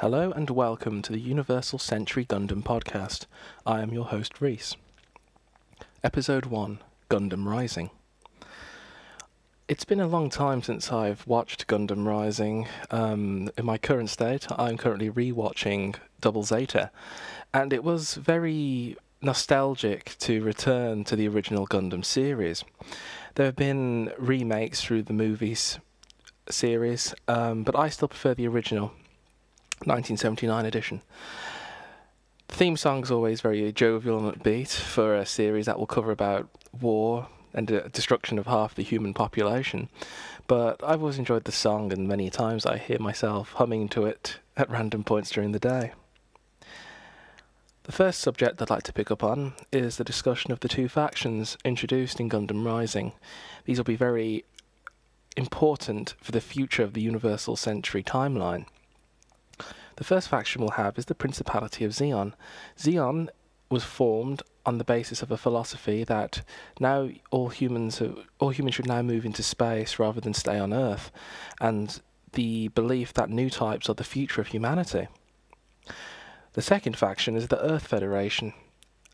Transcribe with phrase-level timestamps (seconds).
[0.00, 3.26] Hello and welcome to the Universal Century Gundam podcast.
[3.66, 4.74] I am your host, Reese.
[6.02, 6.78] Episode 1
[7.10, 7.90] Gundam Rising.
[9.68, 12.66] It's been a long time since I've watched Gundam Rising.
[12.90, 16.90] Um, in my current state, I'm currently rewatching Double Zeta,
[17.52, 22.64] and it was very nostalgic to return to the original Gundam series.
[23.34, 25.78] There have been remakes through the movies
[26.48, 28.92] series, um, but I still prefer the original
[29.86, 31.02] 1979 edition.
[32.48, 36.48] The theme song's always very jovial and upbeat for a series that will cover about
[36.78, 39.88] war and destruction of half the human population.
[40.46, 44.38] But I've always enjoyed the song, and many times I hear myself humming to it
[44.56, 45.92] at random points during the day.
[47.84, 50.88] The first subject I'd like to pick up on is the discussion of the two
[50.88, 53.12] factions introduced in Gundam Rising.
[53.64, 54.44] These will be very
[55.36, 58.66] important for the future of the Universal Century timeline.
[60.00, 62.32] The first faction we'll have is the Principality of Zeon.
[62.78, 63.28] Zeon
[63.68, 66.40] was formed on the basis of a philosophy that
[66.80, 70.72] now all humans are, all humans should now move into space rather than stay on
[70.72, 71.12] Earth,
[71.60, 72.00] and
[72.32, 75.06] the belief that new types are the future of humanity.
[76.54, 78.54] The second faction is the Earth Federation,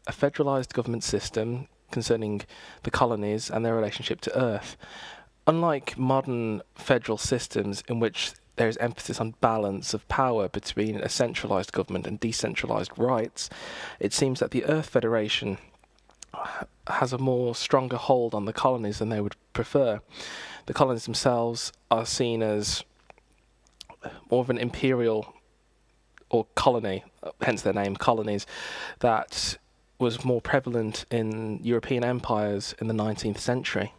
[0.06, 2.42] a federalized government system concerning
[2.84, 4.76] the colonies and their relationship to Earth.
[5.48, 11.08] Unlike modern federal systems in which there is emphasis on balance of power between a
[11.08, 13.48] centralized government and decentralized rights,
[14.00, 15.58] it seems that the Earth Federation
[16.88, 20.00] has a more stronger hold on the colonies than they would prefer.
[20.66, 22.84] The colonies themselves are seen as
[24.30, 25.34] more of an imperial
[26.30, 27.04] or colony,
[27.40, 28.46] hence their name, colonies,
[29.00, 29.56] that
[29.98, 33.92] was more prevalent in European empires in the 19th century.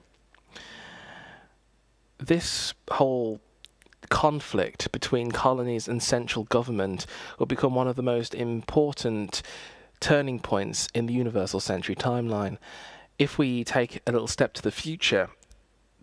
[2.20, 3.40] This whole
[4.10, 7.06] conflict between colonies and central government
[7.40, 9.42] will become one of the most important
[10.00, 12.58] turning points in the Universal Century timeline.
[13.18, 15.30] If we take a little step to the future,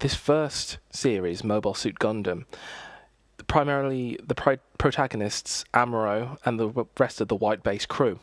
[0.01, 2.45] this first series, Mobile Suit Gundam,
[3.47, 8.19] primarily the pro- protagonists, Amuro, and the rest of the white base crew.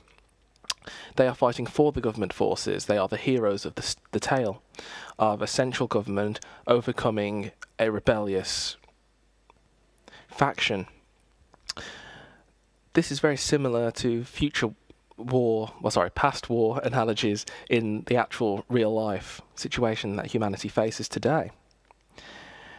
[1.15, 2.85] They are fighting for the government forces.
[2.85, 4.61] They are the heroes of the, the tale
[5.19, 8.77] of a central government overcoming a rebellious
[10.31, 10.87] faction.
[12.93, 14.71] This is very similar to future
[15.17, 21.07] war, well, sorry, past war analogies in the actual real life situation that humanity faces
[21.07, 21.51] today.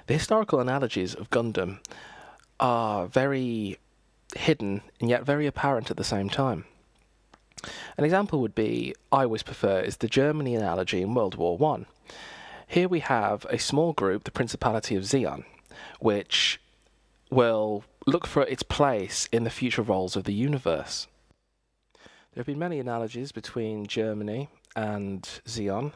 [0.07, 1.79] The historical analogies of Gundam
[2.59, 3.79] are very
[4.37, 6.65] hidden and yet very apparent at the same time.
[7.97, 11.87] An example would be, I always prefer, is the Germany analogy in World War One.
[12.67, 15.45] Here we have a small group, the Principality of Zeon,
[16.01, 16.61] which
[17.33, 21.07] will look for its place in the future roles of the universe.
[22.35, 25.93] There have been many analogies between Germany and Zeon,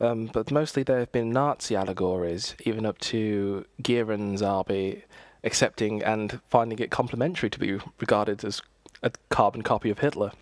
[0.00, 5.02] um, but mostly there have been Nazi allegories, even up to Gihren Zabi
[5.42, 8.60] accepting and finding it complimentary to be regarded as
[9.02, 10.32] a carbon copy of Hitler.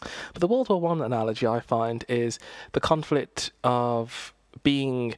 [0.00, 2.38] But the World War One analogy I find is
[2.72, 4.32] the conflict of
[4.62, 5.14] being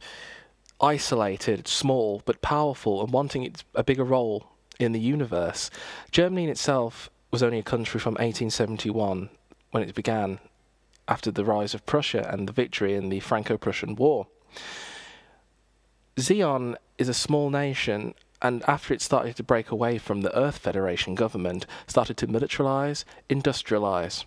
[0.81, 5.71] isolated, small, but powerful, and wanting a bigger role in the universe.
[6.11, 9.29] Germany in itself was only a country from 1871
[9.71, 10.39] when it began,
[11.07, 14.27] after the rise of Prussia and the victory in the Franco Prussian War.
[16.17, 20.59] Zeon is a small nation, and after it started to break away from the Earth
[20.59, 24.25] Federation government, started to militarize, industrialize.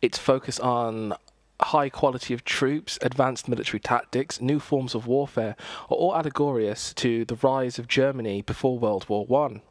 [0.00, 1.14] Its focus on
[1.60, 5.56] high quality of troops, advanced military tactics, new forms of warfare
[5.90, 9.62] are all allegorious to the rise of Germany before World War One.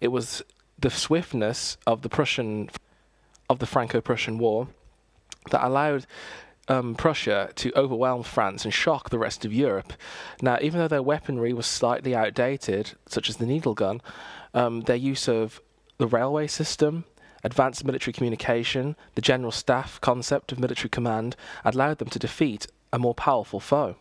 [0.00, 0.42] It was
[0.78, 2.70] the swiftness of the Prussian
[3.50, 4.68] of the Franco-Prussian War
[5.50, 6.06] that allowed
[6.68, 9.94] um, Prussia to overwhelm France and shock the rest of Europe.
[10.42, 14.02] Now, even though their weaponry was slightly outdated, such as the needle gun,
[14.52, 15.60] um, their use of
[15.96, 17.04] the railway system,
[17.44, 22.98] advanced military communication, the general staff concept of military command allowed them to defeat a
[22.98, 23.96] more powerful foe.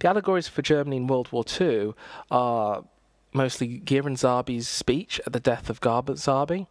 [0.00, 1.94] The allegories for Germany in World War II
[2.30, 2.84] are
[3.32, 6.66] mostly Gihren Zabi's speech at the death of Garma Zabi,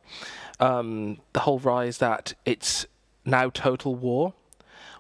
[0.60, 2.86] um, the whole rise that it's
[3.26, 4.34] now total war,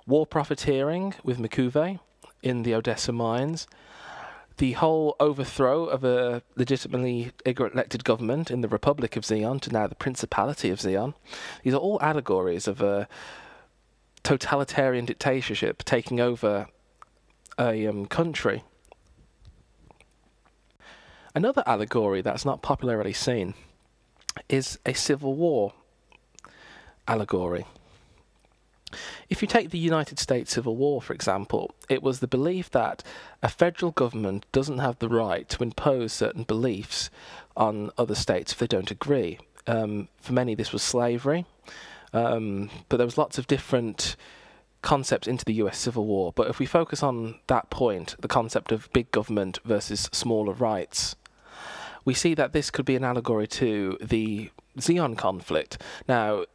[0.05, 1.99] war profiteering with M'Quve
[2.43, 3.67] in the Odessa mines,
[4.57, 9.87] the whole overthrow of a legitimately elected government in the Republic of Zeon to now
[9.87, 11.13] the Principality of Zeon.
[11.63, 13.07] These are all allegories of a
[14.23, 16.67] totalitarian dictatorship taking over
[17.59, 18.63] a um, country.
[21.35, 23.53] Another allegory that's not popularly seen
[24.49, 25.73] is a civil war
[27.07, 27.65] allegory.
[29.29, 33.03] If you take the United States Civil War, for example, it was the belief that
[33.43, 37.09] a federal government doesn't have the right to impose certain beliefs
[37.55, 39.37] on other states if they don't agree.
[39.65, 41.45] Um, for many, this was slavery,
[42.13, 44.15] um, but there was lots of different
[44.81, 46.31] concepts into the US Civil War.
[46.33, 51.17] But if we focus on that point, the concept of big government versus smaller rights,
[52.05, 55.81] we see that this could be an allegory to the Zeon conflict.
[56.07, 56.45] Now,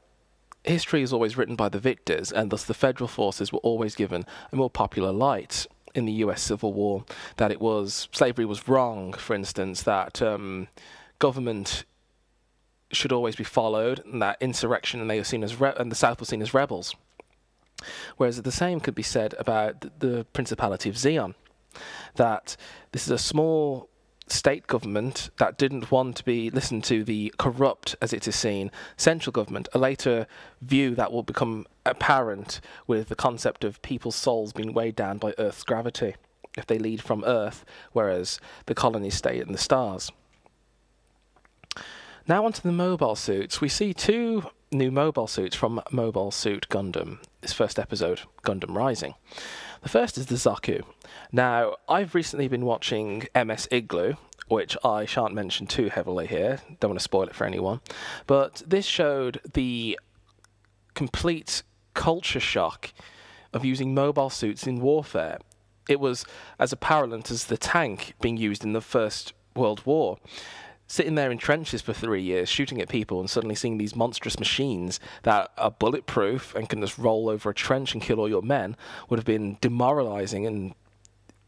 [0.64, 4.24] history is always written by the victors, and thus the federal forces were always given
[4.52, 6.42] a more popular light in the U.S.
[6.42, 7.04] Civil War.
[7.36, 10.68] That it was slavery was wrong, for instance, that um,
[11.18, 11.84] government
[12.92, 15.96] should always be followed, and that insurrection and they were seen as re- and the
[15.96, 16.94] South was seen as rebels.
[18.16, 21.34] Whereas the same could be said about the Principality of Zeon,
[22.14, 22.56] that
[22.92, 23.88] this is a small
[24.32, 28.70] state government that didn't want to be listened to the corrupt, as it is seen,
[28.96, 30.26] central government, a later
[30.60, 35.34] view that will become apparent with the concept of people's souls being weighed down by
[35.38, 36.14] Earth's gravity
[36.56, 40.10] if they lead from Earth, whereas the colonies stay in the stars.
[42.28, 43.60] Now onto the mobile suits.
[43.60, 49.14] We see two new mobile suits from Mobile Suit Gundam, this first episode, Gundam Rising.
[49.82, 50.82] The first is the Zaku.
[51.30, 54.14] Now, I've recently been watching MS Igloo,
[54.48, 57.80] which I shan't mention too heavily here, don't want to spoil it for anyone,
[58.26, 59.98] but this showed the
[60.94, 61.62] complete
[61.94, 62.92] culture shock
[63.52, 65.38] of using mobile suits in warfare.
[65.88, 66.24] It was
[66.58, 70.18] as apparent as the tank being used in the First World War
[70.92, 74.38] sitting there in trenches for three years, shooting at people, and suddenly seeing these monstrous
[74.38, 78.42] machines that are bulletproof and can just roll over a trench and kill all your
[78.42, 78.76] men
[79.08, 80.46] would have been demoralizing.
[80.46, 80.74] And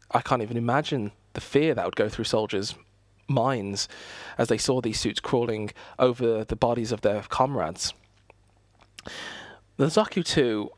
[0.09, 2.73] I can't even imagine the fear that would go through soldiers'
[3.27, 3.87] minds
[4.39, 5.69] as they saw these suits crawling
[5.99, 7.93] over the bodies of their comrades.
[9.77, 10.71] The Zaku 2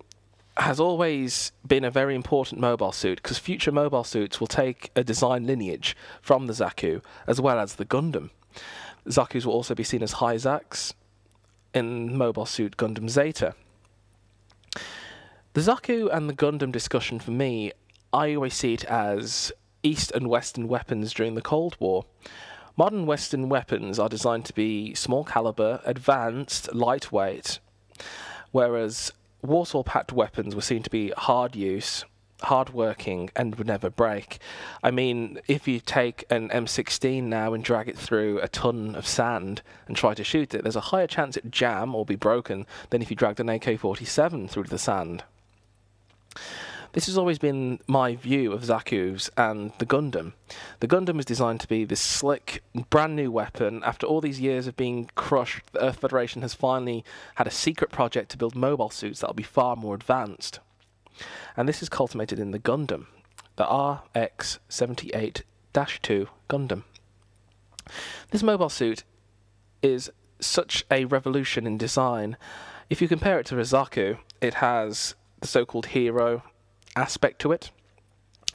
[0.58, 5.06] has always been a very important mobile suit because future mobile suits will take a
[5.06, 8.32] design lineage from the Zaku as well as the Gundam.
[9.08, 10.76] Zaku's will also be seen as Hi-Zack
[11.74, 13.54] in Mobile Suit Gundam Zeta.
[15.54, 17.72] The Zaku and the Gundam discussion for me,
[18.14, 19.52] I always see it as
[19.82, 22.06] East and Western weapons during the Cold War.
[22.76, 27.60] Modern Western weapons are designed to be small caliber, advanced, lightweight,
[28.52, 29.12] whereas
[29.42, 32.06] Warsaw Pact weapons were seen to be hard use,
[32.44, 34.40] hardworking and would never break.
[34.84, 39.08] I mean, if you take an M16 now and drag it through a ton of
[39.08, 42.66] sand and try to shoot it, there's a higher chance it jam or be broken
[42.90, 45.24] than if you dragged an AK-47 through the sand.
[46.94, 50.34] This has always been my view of Zaku's and the Gundam.
[50.80, 53.84] The Gundam is designed to be this slick, brand new weapon.
[53.84, 57.04] After all these years of being crushed, the Earth Federation has finally
[57.36, 60.60] had a secret project to build mobile suits that will be far more advanced
[61.56, 63.08] and this is cultivated in the Gundam,
[63.56, 65.44] the RX 78
[65.74, 66.84] 2 Gundam.
[68.32, 69.04] This mobile suit
[69.82, 72.38] is such a revolution in design.
[72.90, 76.44] If you compare it to Zaku, it has the so called hero
[76.96, 77.72] aspect to it,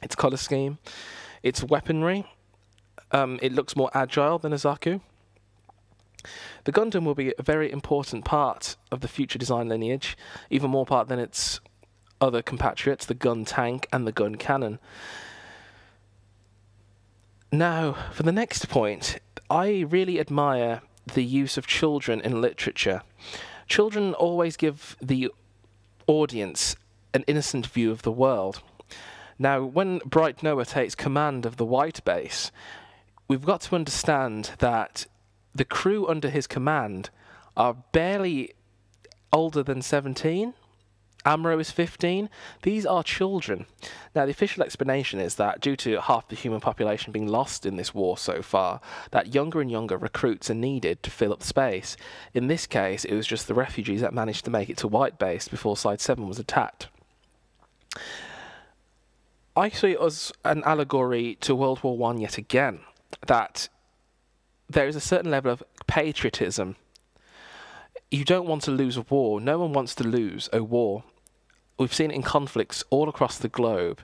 [0.01, 0.79] its colour scheme,
[1.41, 2.25] its weaponry.
[3.11, 5.01] Um, it looks more agile than a Zaku.
[6.63, 10.17] The Gundam will be a very important part of the future design lineage,
[10.49, 11.59] even more part than its
[12.23, 14.79] other compatriots, the Guntank and the Guncannon.
[17.51, 20.81] Now, for the next point, I really admire
[21.13, 23.03] the use of children in literature.
[23.67, 25.31] Children always give the
[26.07, 26.75] audience
[27.13, 28.63] an innocent view of the world.
[29.37, 32.51] Now, when Bright Noah takes command of the White Base,
[33.27, 35.05] we've got to understand that
[35.53, 37.09] the crew under his command
[37.57, 38.53] are barely
[39.31, 40.53] older than 17
[41.25, 42.29] Amuro is 15.
[42.63, 43.65] These are children.
[44.13, 47.77] Now, the official explanation is that due to half the human population being lost in
[47.77, 51.95] this war so far, that younger and younger recruits are needed to fill up space.
[52.33, 55.17] In this case, it was just the refugees that managed to make it to White
[55.17, 56.87] Base before Side 7 was attacked.
[59.55, 62.81] I see it as an allegory to World War One yet again,
[63.27, 63.69] that
[64.69, 66.75] there is a certain level of patriotism
[68.13, 69.41] you don't want to lose a war.
[69.41, 71.03] No one wants to lose a war
[71.83, 74.01] we've seen it in conflicts all across the globe.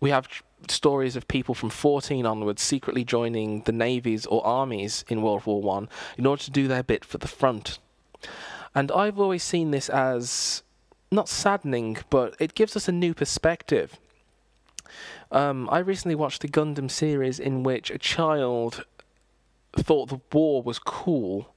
[0.00, 0.28] We have
[0.68, 5.60] stories of people from 14 onwards secretly joining the navies or armies in World War
[5.60, 7.78] One in order to do their bit for the front.
[8.74, 10.62] And I've always seen this as
[11.10, 13.98] not saddening, but it gives us a new perspective.
[15.32, 18.84] Um, I recently watched the Gundam series in which a child
[19.76, 21.52] thought the war was cool.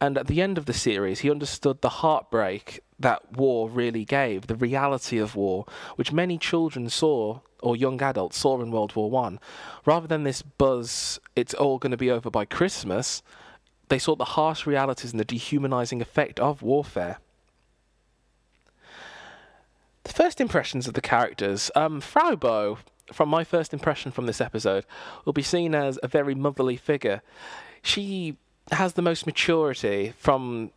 [0.00, 4.46] And at the end of the series, he understood the heartbreak that war really gave,
[4.46, 5.66] the reality of war,
[5.96, 9.38] which many children saw or young adults saw in World War One.
[9.84, 13.22] Rather than this buzz, it's all going to be over by Christmas,
[13.88, 17.18] they saw the harsh realities and the dehumanizing effect of warfare.
[20.04, 22.78] The first impressions of the characters, um, Frau Bo,
[23.12, 24.86] from my first impression from this episode,
[25.24, 27.20] will be seen as a very motherly figure.
[27.82, 28.38] She
[28.72, 30.70] has the most maturity from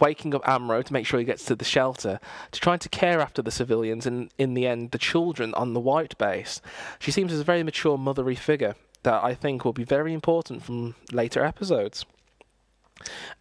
[0.00, 2.20] waking up Amuro to make sure he gets to the shelter,
[2.52, 5.80] to trying to care after the civilians and, in the end, the children on the
[5.80, 6.60] white base.
[6.98, 10.62] She seems as a very mature, mothery figure that I think will be very important
[10.62, 12.04] from later episodes.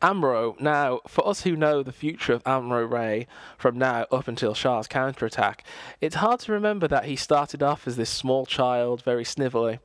[0.02, 4.54] Amuro, now, for us who know the future of Amuro Ray from now up until
[4.54, 5.64] Char's counterattack,
[6.00, 9.80] it's hard to remember that he started off as this small child, very snivelly.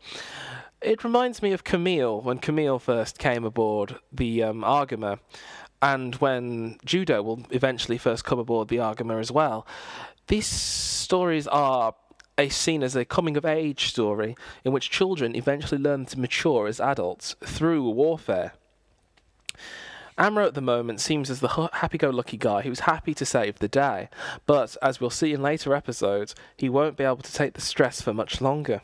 [0.83, 5.21] It reminds me of Kamille when Kamille first came aboard the um, Argama
[5.81, 9.65] and when Judau will eventually first come aboard the Argama as well.
[10.27, 11.95] These stories are
[12.37, 14.35] a seen as a coming of age story
[14.65, 18.55] in which children eventually learn to mature as adults through warfare.
[20.19, 23.61] Amuro at the moment seems as the happy go lucky guy who's happy to save
[23.61, 24.09] the day,
[24.47, 28.01] but as we'll see in later episodes, he won't be able to take the stress
[28.01, 28.83] for much longer.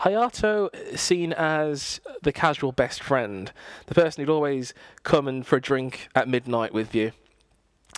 [0.00, 3.52] Hayato eh, seen as the casual best friend,
[3.86, 7.12] the person who'd always come in for a drink at midnight with you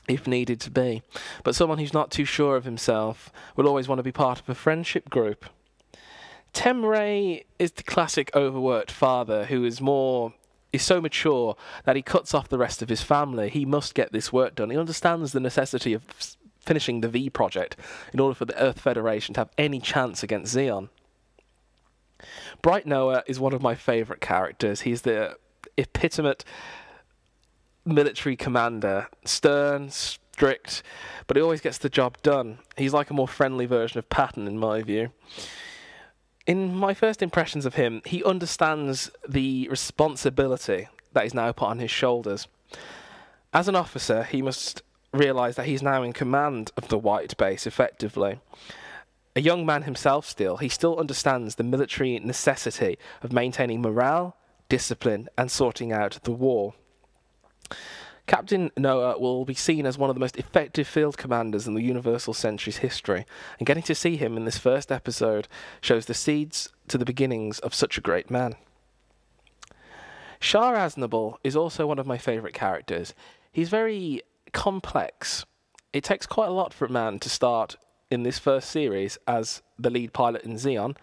[0.09, 1.03] if needed to be,
[1.43, 4.49] but someone who's not too sure of himself will always want to be part of
[4.49, 5.47] a friendship group.
[6.53, 10.33] Tem Ray is the classic overworked father who is more
[10.73, 13.49] is so mature that he cuts off the rest of his family.
[13.49, 14.71] He must get this work done.
[14.71, 16.03] He understands the necessity of
[16.61, 17.77] finishing the V project
[18.13, 20.89] in order for the Earth Federation to have any chance against Zeon.
[22.63, 24.83] Bright Noah is one of my favourite characters.
[24.83, 25.37] He's the
[25.77, 26.35] epitome
[27.85, 30.83] military commander, stern, strict,
[31.27, 32.59] but he always gets the job done.
[32.77, 35.13] He's like a more friendly version of Patton, in my view.
[36.47, 41.79] In my first impressions of him, he understands the responsibility that is now put on
[41.79, 42.47] his shoulders.
[43.53, 44.83] As an officer, he must
[45.13, 48.39] realise that he's now in command of the White Base effectively
[49.37, 54.35] a young man himself still, he still understands the military necessity of maintaining morale,
[54.71, 56.73] discipline, and sorting out the war.
[58.27, 61.83] Captain Noah will be seen as one of the most effective field commanders in the
[61.83, 63.27] Universal Century's history,
[63.59, 65.47] and getting to see him in this first episode
[65.83, 68.55] shows the seeds to the beginnings of such a great man.
[70.41, 73.15] Char Aznable is also one of my favourite characters.
[73.53, 75.45] He's very complex.
[75.93, 77.77] It takes quite a lot for a man to start
[78.11, 80.97] in this first series as the lead pilot in Zeon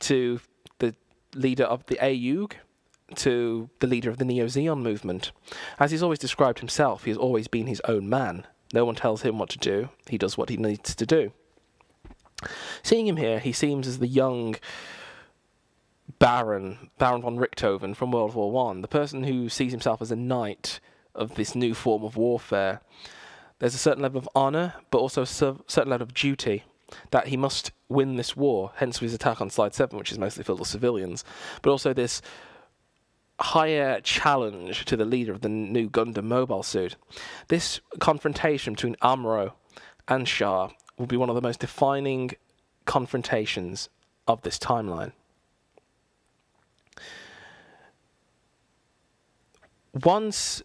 [0.00, 0.40] to
[0.78, 0.94] the
[1.34, 2.52] leader of the AEUG
[3.16, 5.32] to the leader of the Neo Zeon movement.
[5.78, 8.46] As he's always described himself, he has always been his own man.
[8.72, 11.32] No one tells him what to do, he does what he needs to do.
[12.82, 14.56] Seeing him here, he seems as the young
[16.18, 20.16] Baron, Baron von Richthofen from World War One, the person who sees himself as a
[20.16, 20.80] knight
[21.14, 22.80] of this new form of warfare
[23.60, 26.64] there's a certain level of honour, but also a certain level of duty
[27.12, 30.42] that he must win this war, hence his attack on Side 7, which is mostly
[30.42, 31.24] filled with civilians,
[31.62, 32.20] but also this
[33.38, 36.96] higher challenge to the leader of the new Gundam mobile suit.
[37.48, 39.52] This confrontation between Amuro
[40.08, 42.32] and Char will be one of the most defining
[42.84, 43.88] confrontations
[44.26, 45.12] of this timeline.
[50.04, 50.62] Once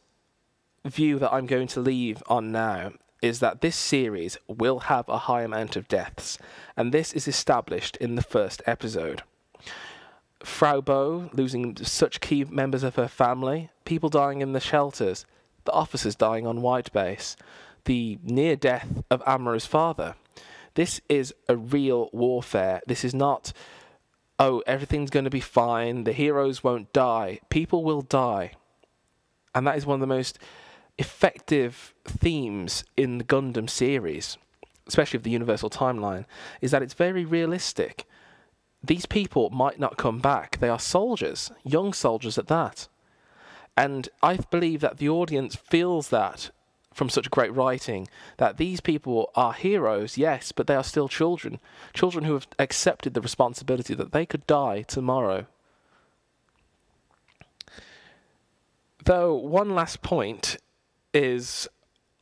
[0.86, 5.20] view that I'm going to leave on now is that this series will have a
[5.20, 6.38] high amount of deaths,
[6.78, 9.24] and this is established in the first episode.
[10.44, 15.26] Frau Bo losing such key members of her family, people dying in the shelters,
[15.64, 17.36] the officers dying on White Base,
[17.86, 20.16] the near death of Amuro's father.
[20.76, 22.82] This is a real warfare.
[22.86, 23.54] This is not,
[24.38, 27.40] oh, everything's going to be fine, the heroes won't die.
[27.50, 28.52] People will die.
[29.56, 30.38] And that is one of the most
[30.98, 34.38] effective themes in the Gundam series,
[34.88, 36.26] especially of the Universal Timeline,
[36.62, 38.06] is that it's very realistic.
[38.84, 40.60] These people might not come back.
[40.60, 42.88] They are soldiers, young soldiers at that.
[43.78, 46.50] And I believe that the audience feels that
[46.94, 51.60] from such great writing that these people are heroes, yes, but they are still children.
[51.94, 55.46] Children who have accepted the responsibility that they could die tomorrow.
[59.04, 60.56] Though, one last point
[61.16, 61.68] is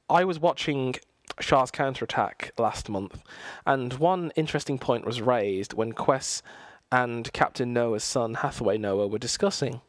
[0.10, 0.96] I was watching
[1.40, 3.22] Char's counterattack last month,
[3.66, 6.44] and one interesting point was raised when Quess
[6.92, 9.82] and Captain Noah's son, Hathaway Noah, were discussing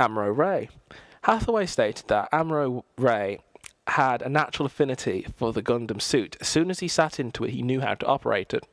[0.00, 0.68] Amuro Ray.
[1.22, 3.38] Hathaway stated that Amuro Ray
[3.86, 6.36] had a natural affinity for the Gundam suit.
[6.40, 8.66] As soon as he sat into it, he knew how to operate it.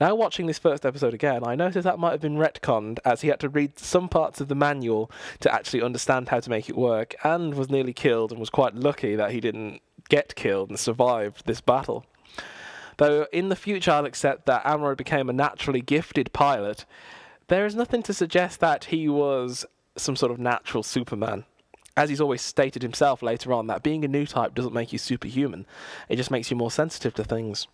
[0.00, 3.28] Now, watching this first episode again, I noticed that might have been retconned as he
[3.28, 6.76] had to read some parts of the manual to actually understand how to make it
[6.76, 10.78] work, and was nearly killed and was quite lucky that he didn't get killed and
[10.78, 12.04] survived this battle.
[12.96, 16.84] Though in the future I'll accept that Amuro became a naturally gifted pilot,
[17.48, 19.64] there is nothing to suggest that he was
[19.96, 21.44] some sort of natural Superman
[21.96, 24.98] as he's always stated himself later on, that being a new type doesn't make you
[24.98, 25.66] superhuman.
[26.08, 27.66] It just makes you more sensitive to things.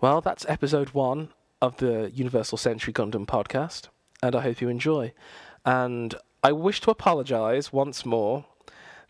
[0.00, 1.28] Well, that's episode one
[1.60, 3.88] of the Universal Century Gundam podcast,
[4.22, 5.12] and I hope you enjoy.
[5.66, 8.46] And I wish to apologise once more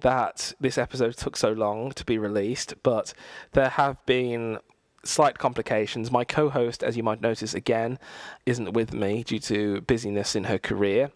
[0.01, 3.15] that this episode took so long to be released, but
[3.53, 4.59] there have been
[5.05, 6.11] slight complications.
[6.11, 7.99] My co host, as you might notice again,
[8.47, 11.11] isn't with me due to busyness in her career.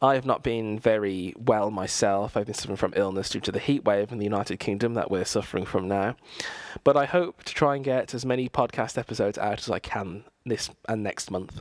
[0.00, 2.36] I have not been very well myself.
[2.36, 5.10] I've been suffering from illness due to the heat wave in the United Kingdom that
[5.10, 6.16] we're suffering from now.
[6.84, 10.24] But I hope to try and get as many podcast episodes out as I can
[10.44, 11.60] this and next month.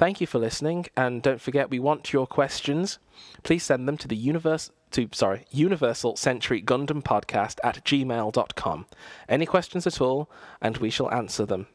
[0.00, 2.98] Thank you for listening, and don't forget we want your questions.
[3.42, 8.86] Please send them to the universe to sorry Universal Century Gundam Podcast at gmail.com.
[9.28, 10.30] Any questions at all,
[10.62, 11.66] and we shall answer them.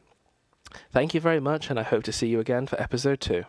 [0.90, 3.44] Thank you very much, and I hope to see you again for episode two.